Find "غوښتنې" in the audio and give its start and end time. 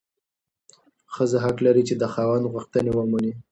2.53-2.91